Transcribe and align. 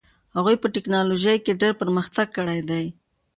هغوی 0.35 0.55
په 0.61 0.67
ټیکنالوژۍ 0.75 1.37
کې 1.45 1.59
ډېر 1.61 1.73
پرمختګ 1.81 2.27
کړی 2.37 2.59
دي. 2.69 2.85